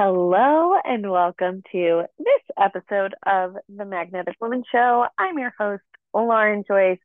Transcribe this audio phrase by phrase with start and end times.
[0.00, 5.06] Hello and welcome to this episode of the Magnetic Woman Show.
[5.18, 5.82] I'm your host,
[6.14, 7.00] Lauren Joyce.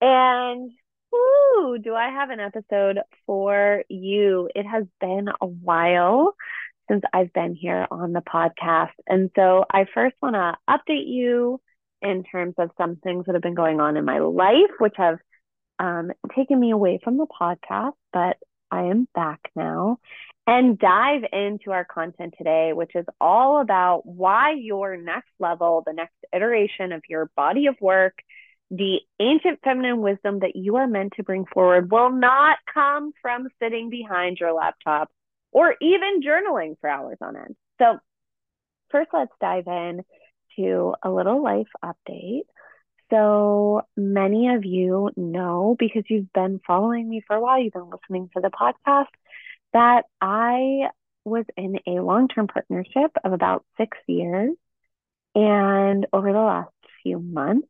[0.00, 0.72] And
[1.12, 4.50] whoo, do I have an episode for you?
[4.52, 6.34] It has been a while
[6.90, 8.94] since I've been here on the podcast.
[9.06, 11.60] And so I first want to update you
[12.02, 15.18] in terms of some things that have been going on in my life, which have
[15.78, 18.38] um, taken me away from the podcast, but
[18.72, 19.98] I am back now
[20.46, 25.92] and dive into our content today, which is all about why your next level, the
[25.92, 28.14] next iteration of your body of work,
[28.70, 33.48] the ancient feminine wisdom that you are meant to bring forward will not come from
[33.62, 35.10] sitting behind your laptop
[35.52, 37.54] or even journaling for hours on end.
[37.78, 37.98] So,
[38.90, 40.02] first, let's dive in
[40.56, 42.46] to a little life update.
[43.12, 47.90] So, many of you know because you've been following me for a while, you've been
[47.90, 49.06] listening to the podcast
[49.74, 50.88] that I
[51.24, 54.52] was in a long term partnership of about six years.
[55.34, 57.68] And over the last few months,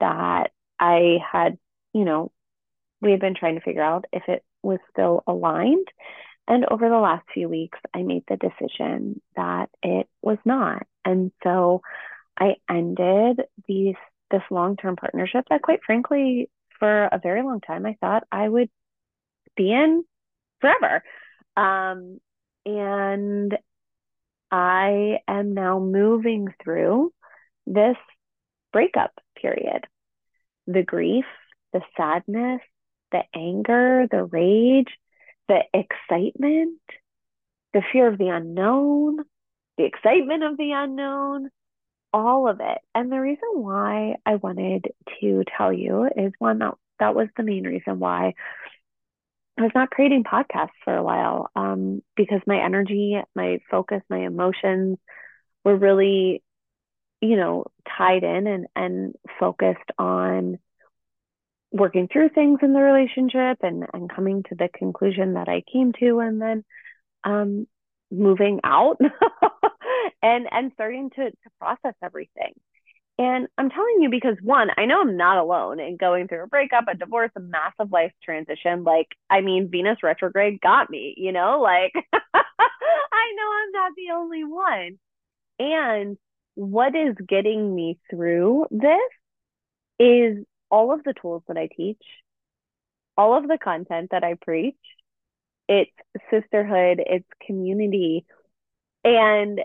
[0.00, 1.58] that I had,
[1.92, 2.30] you know,
[3.00, 5.88] we had been trying to figure out if it was still aligned.
[6.46, 10.86] And over the last few weeks, I made the decision that it was not.
[11.04, 11.82] And so
[12.38, 13.94] I ended these
[14.30, 18.68] this long-term partnership that quite frankly, for a very long time, I thought I would
[19.56, 20.04] be in
[20.60, 21.02] forever.
[21.56, 22.18] Um,
[22.66, 23.56] and
[24.50, 27.12] I am now moving through
[27.66, 27.96] this
[28.72, 29.86] breakup period
[30.66, 31.26] the grief,
[31.72, 32.60] the sadness,
[33.12, 34.88] the anger, the rage,
[35.48, 36.80] the excitement,
[37.74, 39.18] the fear of the unknown,
[39.76, 41.50] the excitement of the unknown,
[42.14, 42.78] all of it.
[42.94, 44.86] And the reason why I wanted
[45.20, 48.34] to tell you is one that that was the main reason why
[49.58, 54.20] I was not creating podcasts for a while um, because my energy, my focus, my
[54.24, 54.98] emotions
[55.64, 56.42] were really,
[57.20, 57.66] you know,
[57.98, 60.58] tied in and, and focused on
[61.72, 65.92] working through things in the relationship and, and coming to the conclusion that I came
[65.98, 66.64] to and then
[67.24, 67.66] um,
[68.12, 69.00] moving out
[70.22, 72.54] and and starting to, to process everything.
[73.16, 76.48] And I'm telling you because one, I know I'm not alone in going through a
[76.48, 78.82] breakup, a divorce, a massive life transition.
[78.82, 84.12] Like, I mean, Venus retrograde got me, you know, like I know I'm not the
[84.14, 84.98] only one.
[85.60, 86.18] And
[86.56, 88.98] what is getting me through this
[90.00, 92.02] is all of the tools that I teach,
[93.16, 94.76] all of the content that I preach.
[95.68, 95.92] It's
[96.30, 98.26] sisterhood, it's community.
[99.04, 99.60] And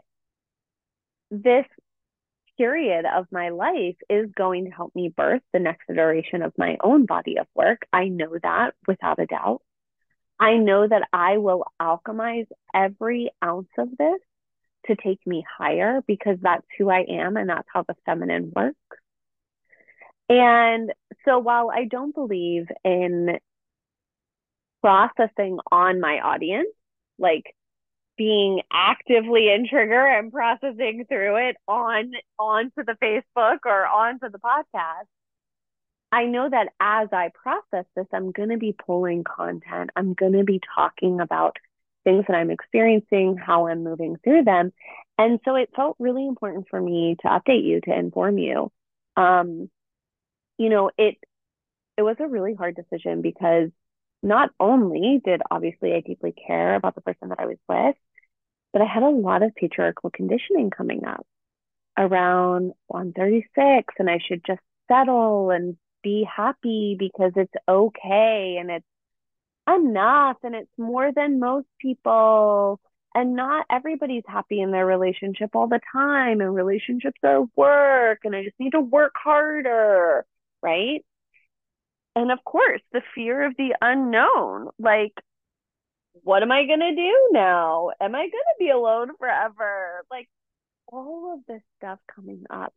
[1.31, 1.65] this
[2.57, 6.77] period of my life is going to help me birth the next iteration of my
[6.83, 7.87] own body of work.
[7.93, 9.61] I know that without a doubt.
[10.39, 14.19] I know that I will alchemize every ounce of this
[14.87, 18.75] to take me higher because that's who I am and that's how the feminine works.
[20.29, 20.91] And
[21.25, 23.39] so while I don't believe in
[24.81, 26.69] processing on my audience,
[27.17, 27.43] like
[28.19, 34.37] being actively in trigger and processing through it on onto the Facebook or onto the
[34.37, 35.07] podcast,
[36.11, 39.91] I know that as I process this, I'm going to be pulling content.
[39.95, 41.55] I'm going to be talking about
[42.03, 44.73] things that I'm experiencing, how I'm moving through them.
[45.17, 48.69] And so it felt really important for me to update you, to inform you.
[49.15, 49.69] Um,
[50.57, 51.15] you know, it
[51.97, 53.69] it was a really hard decision because
[54.21, 57.95] not only did obviously I deeply care about the person that I was with,
[58.73, 61.25] but I had a lot of patriarchal conditioning coming up
[61.97, 68.57] around well, I'm 36 and I should just settle and be happy because it's okay
[68.59, 68.85] and it's
[69.67, 72.79] enough and it's more than most people
[73.15, 78.35] and not everybody's happy in their relationship all the time and relationships are work and
[78.35, 80.25] I just need to work harder,
[80.61, 81.03] right?
[82.19, 85.13] And of course, the fear of the unknown, like
[86.23, 87.91] what am I going to do now?
[88.01, 90.03] Am I going to be alone forever?
[90.11, 90.27] Like
[90.87, 92.73] all of this stuff coming up.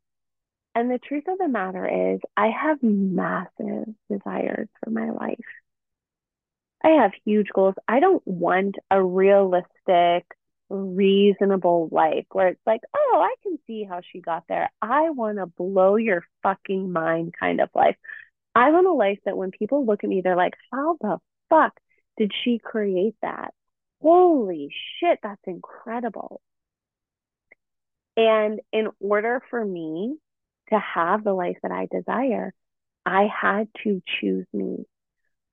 [0.76, 5.38] And the truth of the matter is, I have massive desires for my life.
[6.84, 7.74] I have huge goals.
[7.88, 10.24] I don't want a realistic,
[10.70, 14.70] reasonable life where it's like, oh, I can see how she got there.
[14.80, 17.96] I want a blow your fucking mind kind of life.
[18.54, 21.19] I want a life that when people look at me, they're like, how the
[21.49, 21.72] fuck
[22.19, 23.54] did she create that?
[24.00, 26.40] Holy shit, that's incredible.
[28.16, 30.16] And in order for me
[30.70, 32.52] to have the life that I desire,
[33.06, 34.84] I had to choose me.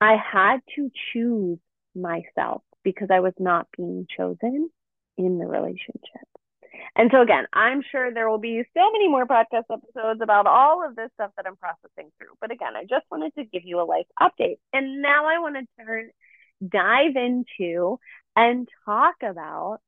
[0.00, 1.58] I had to choose
[1.94, 4.70] myself because I was not being chosen
[5.16, 6.29] in the relationship.
[6.96, 10.86] And so again, I'm sure there will be so many more podcast episodes about all
[10.86, 12.34] of this stuff that I'm processing through.
[12.40, 14.58] But again, I just wanted to give you a life update.
[14.72, 16.10] And now I want to turn
[16.66, 17.98] dive into
[18.36, 19.78] and talk about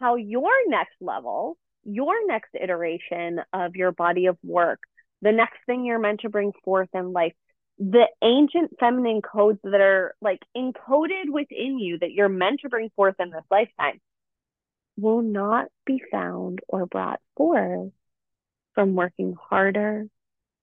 [0.00, 4.80] how your next level, your next iteration of your body of work,
[5.22, 7.34] the next thing you're meant to bring forth in life,
[7.78, 12.90] the ancient feminine codes that are like encoded within you that you're meant to bring
[12.94, 14.00] forth in this lifetime
[14.96, 17.90] will not be found or brought forth
[18.74, 20.06] from working harder,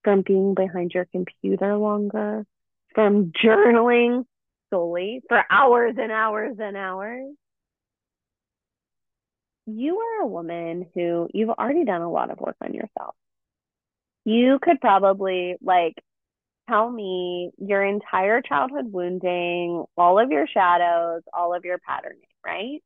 [0.04, 2.46] from being behind your computer longer,
[2.94, 4.26] from journaling
[4.70, 7.34] solely for hours and hours and hours.
[9.66, 13.16] You are a woman who you've already done a lot of work on yourself.
[14.26, 15.96] You could probably like
[16.70, 22.82] tell me your entire childhood wounding, all of your shadows, all of your patterning, right?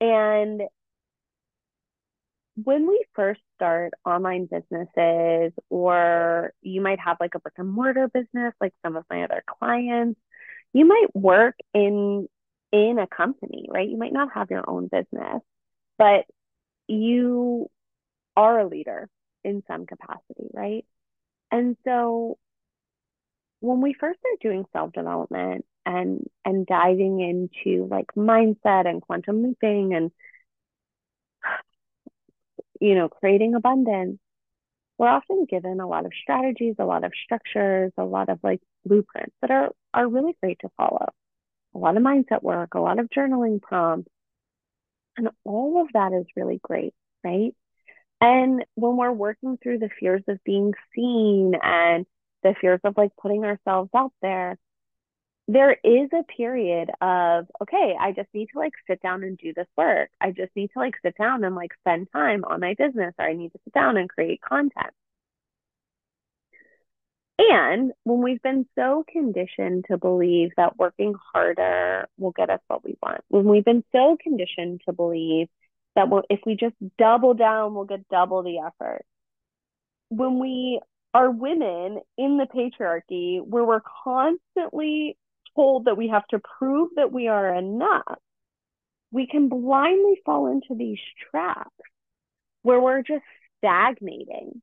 [0.00, 0.62] And
[2.64, 8.08] when we first start online businesses, or you might have like a brick and mortar
[8.08, 10.20] business, like some of my other clients,
[10.72, 12.28] you might work in
[12.72, 13.88] in a company, right?
[13.88, 15.42] You might not have your own business,
[15.96, 16.24] but
[16.86, 17.70] you
[18.36, 19.08] are a leader
[19.44, 20.84] in some capacity, right?
[21.50, 22.38] And so
[23.60, 29.42] when we first start doing self development and and diving into like mindset and quantum
[29.42, 30.12] leaping and
[32.80, 34.18] you know creating abundance
[34.98, 38.60] we're often given a lot of strategies a lot of structures a lot of like
[38.84, 41.06] blueprints that are are really great to follow.
[41.74, 44.10] A lot of mindset work a lot of journaling prompts
[45.16, 46.94] and all of that is really great
[47.24, 47.54] right?
[48.20, 52.04] And when we're working through the fears of being seen and
[52.42, 54.58] the fears of like putting ourselves out there
[55.48, 59.52] there is a period of okay i just need to like sit down and do
[59.54, 60.10] this work.
[60.20, 63.24] I just need to like sit down and like spend time on my business or
[63.24, 64.92] i need to sit down and create content.
[67.40, 72.84] And when we've been so conditioned to believe that working harder will get us what
[72.84, 75.48] we want when we've been so conditioned to believe
[75.94, 79.04] that we'll, if we just double down we'll get double the effort.
[80.10, 80.80] When we
[81.14, 85.16] are women in the patriarchy where we're constantly
[85.58, 88.18] told that we have to prove that we are enough,
[89.10, 91.00] we can blindly fall into these
[91.30, 91.70] traps
[92.62, 93.24] where we're just
[93.58, 94.62] stagnating,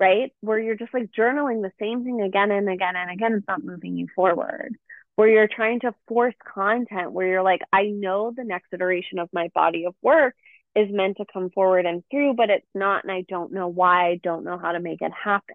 [0.00, 0.32] right?
[0.40, 3.34] Where you're just like journaling the same thing again and again and again.
[3.34, 4.76] It's not moving you forward.
[5.14, 9.28] Where you're trying to force content, where you're like, I know the next iteration of
[9.32, 10.34] my body of work
[10.74, 13.04] is meant to come forward and through, but it's not.
[13.04, 14.08] And I don't know why.
[14.08, 15.54] I don't know how to make it happen.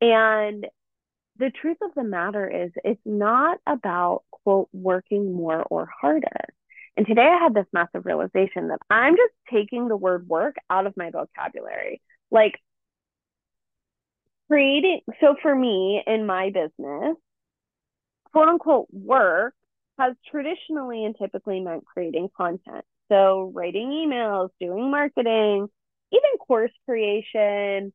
[0.00, 0.66] And
[1.38, 6.46] the truth of the matter is it's not about quote working more or harder.
[6.96, 10.86] And today i had this massive realization that i'm just taking the word work out
[10.86, 12.00] of my vocabulary.
[12.30, 12.58] Like
[14.48, 17.16] creating so for me in my business
[18.32, 19.54] quote unquote work
[19.98, 22.84] has traditionally and typically meant creating content.
[23.08, 25.68] So writing emails doing marketing
[26.12, 27.92] even course creation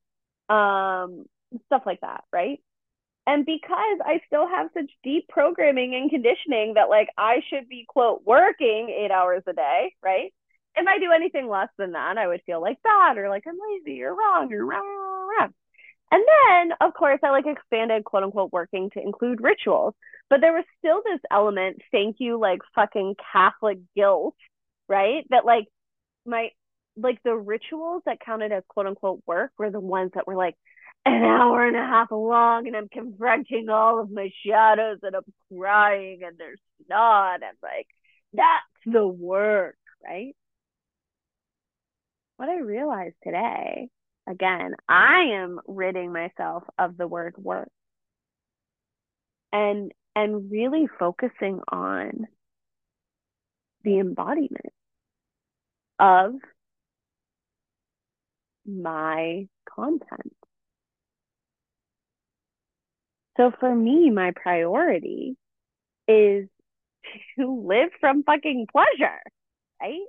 [0.49, 1.25] um
[1.65, 2.59] stuff like that right
[3.27, 7.85] and because I still have such deep programming and conditioning that like I should be
[7.87, 10.33] quote working eight hours a day, right?
[10.75, 13.57] If I do anything less than that, I would feel like bad or like I'm
[13.71, 15.53] lazy or wrong or wrong.
[16.11, 19.93] And then, of course, I like expanded quote unquote working to include rituals.
[20.29, 24.35] But there was still this element, thank you, like fucking Catholic guilt,
[24.89, 25.25] right?
[25.29, 25.67] That like
[26.25, 26.49] my
[26.97, 30.55] like the rituals that counted as quote unquote work were the ones that were like,
[31.05, 35.57] an hour and a half long and I'm confronting all of my shadows and I'm
[35.57, 37.41] crying and there's snot.
[37.43, 37.87] I'm like,
[38.33, 40.35] that's the work, right?
[42.37, 43.89] What I realized today,
[44.27, 47.69] again, I am ridding myself of the word work
[49.51, 52.27] and and really focusing on
[53.83, 54.73] the embodiment
[55.99, 56.33] of
[58.65, 60.35] my content
[63.41, 65.35] so for me, my priority
[66.07, 66.47] is
[67.39, 69.19] to live from fucking pleasure,
[69.81, 70.05] right?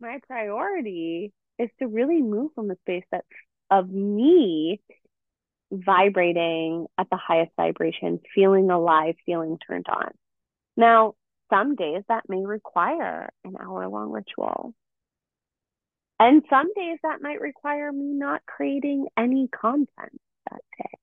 [0.00, 3.26] My priority is to really move from a space that's
[3.70, 4.80] of me
[5.70, 10.10] vibrating at the highest vibration, feeling alive, feeling turned on.
[10.78, 11.14] Now,
[11.50, 14.72] some days that may require an hour long ritual.
[16.18, 20.99] And some days that might require me not creating any content that day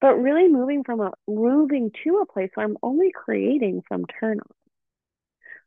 [0.00, 4.40] but really moving from a moving to a place where I'm only creating from turn
[4.40, 4.54] on.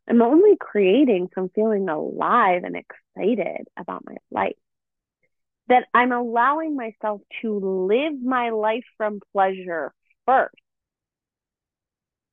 [0.08, 4.56] I'm only creating from feeling alive and excited about my life.
[5.68, 9.92] That I'm allowing myself to live my life from pleasure
[10.26, 10.54] first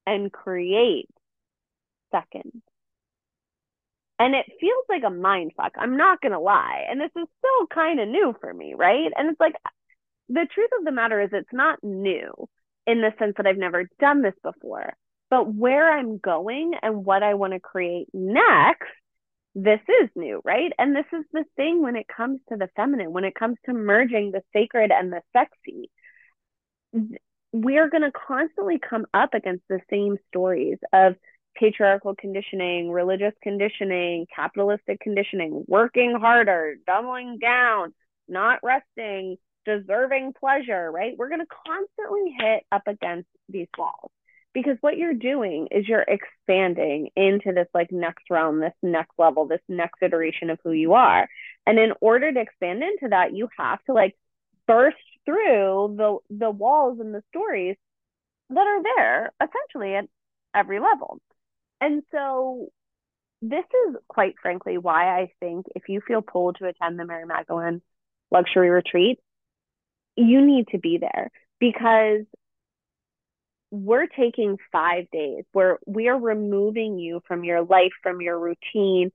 [0.07, 1.09] and create
[2.11, 2.63] second.
[4.19, 5.73] And it feels like a mind fuck.
[5.77, 6.85] I'm not going to lie.
[6.89, 9.11] And this is still kind of new for me, right?
[9.15, 9.53] And it's like,
[10.29, 12.31] the truth of the matter is, it's not new
[12.85, 14.93] in the sense that I've never done this before.
[15.29, 18.87] But where I'm going and what I want to create next,
[19.55, 20.71] this is new, right?
[20.77, 23.73] And this is the thing when it comes to the feminine, when it comes to
[23.73, 25.89] merging the sacred and the sexy.
[27.51, 31.15] We're going to constantly come up against the same stories of
[31.55, 37.93] patriarchal conditioning, religious conditioning, capitalistic conditioning, working harder, doubling down,
[38.27, 41.13] not resting, deserving pleasure, right?
[41.17, 44.11] We're going to constantly hit up against these walls
[44.53, 49.45] because what you're doing is you're expanding into this like next realm, this next level,
[49.45, 51.27] this next iteration of who you are.
[51.65, 54.15] And in order to expand into that, you have to like
[54.65, 57.75] burst through the the walls and the stories
[58.49, 60.05] that are there essentially at
[60.55, 61.19] every level.
[61.81, 62.69] And so
[63.41, 67.25] this is quite frankly why I think if you feel pulled to attend the Mary
[67.25, 67.81] Magdalene
[68.31, 69.19] luxury retreat,
[70.17, 72.25] you need to be there because
[73.69, 79.11] we're taking five days where we are removing you from your life, from your routine,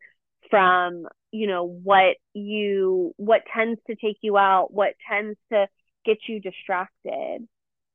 [0.51, 5.67] from you know what you what tends to take you out, what tends to
[6.05, 7.47] get you distracted.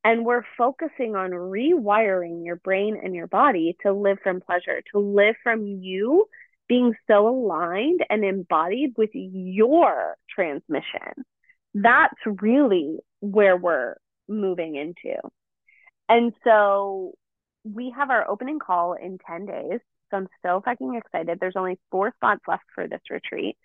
[0.04, 5.00] And we're focusing on rewiring your brain and your body to live from pleasure, to
[5.00, 6.26] live from you
[6.70, 11.26] being so aligned and embodied with your transmission.
[11.82, 13.96] That's really where we're
[14.28, 15.18] moving into.
[16.10, 17.14] And so
[17.64, 19.80] we have our opening call in 10 days.
[20.10, 21.40] So I'm so fucking excited.
[21.40, 23.58] There's only four spots left for this retreat.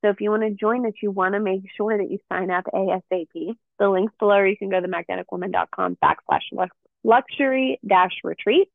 [0.00, 2.50] So if you want to join us, you want to make sure that you sign
[2.50, 3.56] up ASAP.
[3.78, 6.68] The link's below, or you can go to magneticwoman.com backslash
[7.02, 8.68] luxury dash retreat.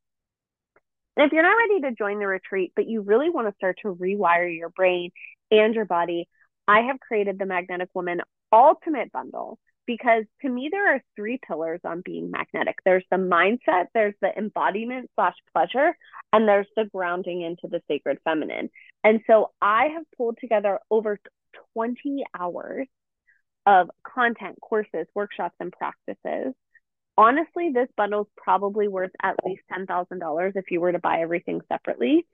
[1.16, 3.78] And if you're not ready to join the retreat, but you really want to start
[3.82, 5.12] to rewire your brain
[5.50, 6.28] and your body,
[6.68, 8.20] I have created the Magnetic Woman
[8.54, 12.76] Ultimate Bundle because to me there are three pillars on being magnetic.
[12.84, 15.96] There's the mindset there's the embodiment slash pleasure
[16.32, 18.70] and there's the grounding into the sacred feminine.
[19.02, 21.18] And so i have pulled together over
[21.74, 22.86] 20 hours
[23.66, 26.54] of content courses workshops and practices.
[27.18, 31.60] Honestly this bundle is probably worth at least $10000 if you were to buy everything
[31.68, 32.24] separately.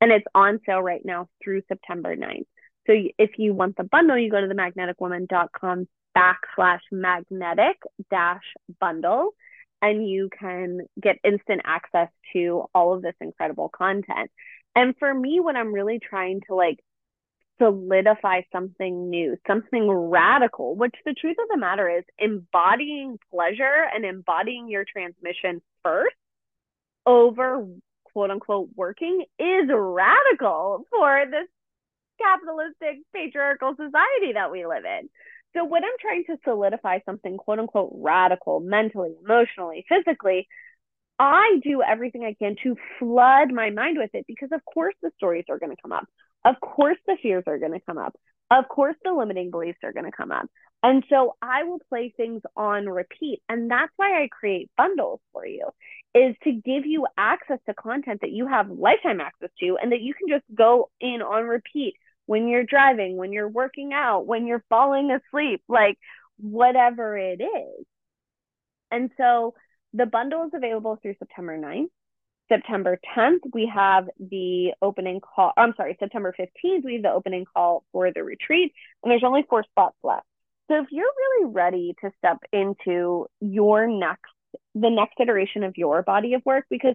[0.00, 2.46] And it's on sale right now through september 9th
[2.88, 7.76] so if you want the bundle, you go to the magneticwoman.com backslash magnetic
[8.10, 8.42] dash
[8.80, 9.34] bundle
[9.82, 14.30] and you can get instant access to all of this incredible content.
[14.74, 16.78] And for me, when I'm really trying to like
[17.58, 24.04] solidify something new, something radical, which the truth of the matter is embodying pleasure and
[24.04, 26.14] embodying your transmission first
[27.04, 27.66] over
[28.12, 31.48] quote unquote working is radical for this
[32.18, 35.08] capitalistic patriarchal society that we live in.
[35.54, 40.46] So when I'm trying to solidify something quote unquote radical mentally, emotionally, physically,
[41.18, 45.10] I do everything I can to flood my mind with it because of course the
[45.16, 46.06] stories are going to come up.
[46.44, 48.14] Of course the fears are going to come up.
[48.50, 50.46] Of course the limiting beliefs are going to come up.
[50.82, 53.42] And so I will play things on repeat.
[53.48, 55.68] And that's why I create bundles for you
[56.14, 60.00] is to give you access to content that you have lifetime access to and that
[60.00, 61.94] you can just go in on repeat
[62.28, 65.98] when you're driving, when you're working out, when you're falling asleep, like
[66.38, 67.86] whatever it is.
[68.90, 69.54] And so
[69.94, 71.88] the bundle is available through September 9th.
[72.50, 75.52] September 10th, we have the opening call.
[75.56, 79.46] I'm sorry, September 15th, we have the opening call for the retreat, and there's only
[79.48, 80.26] four spots left.
[80.70, 84.32] So if you're really ready to step into your next,
[84.74, 86.94] the next iteration of your body of work, because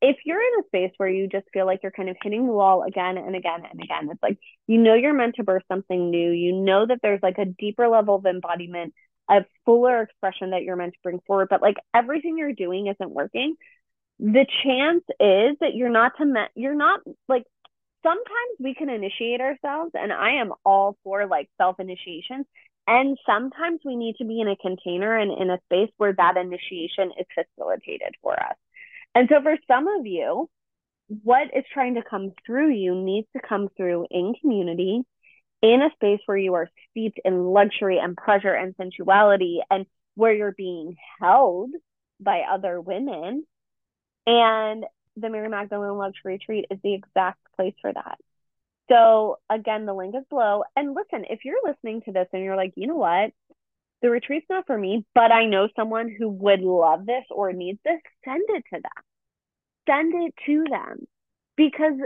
[0.00, 2.52] if you're in a space where you just feel like you're kind of hitting the
[2.52, 6.10] wall again and again and again, it's like you know you're meant to birth something
[6.10, 6.30] new.
[6.30, 8.94] You know that there's like a deeper level of embodiment,
[9.28, 13.10] a fuller expression that you're meant to bring forward, but like everything you're doing isn't
[13.10, 13.56] working.
[14.20, 17.44] The chance is that you're not to met you're not like
[18.02, 22.44] sometimes we can initiate ourselves and I am all for like self initiation.
[22.86, 26.38] And sometimes we need to be in a container and in a space where that
[26.38, 28.56] initiation is facilitated for us.
[29.18, 30.48] And so for some of you,
[31.24, 35.02] what is trying to come through you needs to come through in community,
[35.60, 40.32] in a space where you are steeped in luxury and pleasure and sensuality, and where
[40.32, 41.70] you're being held
[42.20, 43.44] by other women.
[44.24, 44.84] And
[45.16, 48.18] the Mary Magdalene Luxury Retreat is the exact place for that.
[48.88, 50.62] So again, the link is below.
[50.76, 53.32] And listen, if you're listening to this and you're like, you know what?
[54.00, 57.80] The retreat's not for me, but I know someone who would love this or needs
[57.84, 59.04] this, send it to them.
[59.88, 61.06] Send it to them.
[61.56, 61.98] Because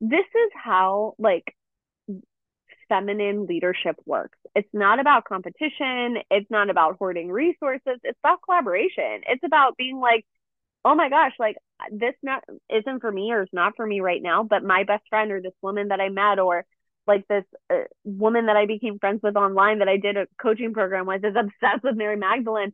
[0.00, 1.54] this is how like
[2.88, 4.38] feminine leadership works.
[4.54, 6.18] It's not about competition.
[6.30, 7.98] It's not about hoarding resources.
[8.02, 9.22] It's about collaboration.
[9.26, 10.26] It's about being like,
[10.84, 11.56] oh my gosh, like
[11.90, 15.04] this not isn't for me or is not for me right now, but my best
[15.08, 16.64] friend or this woman that I met or
[17.06, 20.72] like this uh, woman that I became friends with online that I did a coaching
[20.72, 22.72] program with is obsessed with Mary Magdalene.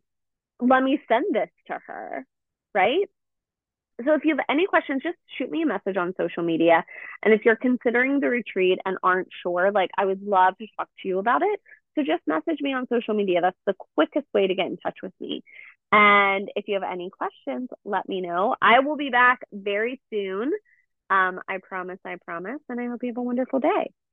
[0.61, 2.27] Let me send this to her,
[2.75, 3.09] right?
[4.05, 6.85] So if you have any questions, just shoot me a message on social media.
[7.23, 10.89] And if you're considering the retreat and aren't sure, like I would love to talk
[11.03, 11.61] to you about it.
[11.95, 13.41] So just message me on social media.
[13.41, 15.43] That's the quickest way to get in touch with me.
[15.93, 18.55] And if you have any questions, let me know.
[18.63, 20.53] I will be back very soon.
[21.11, 22.61] Um, I promise, I promise.
[22.69, 23.91] And I hope you have a wonderful day.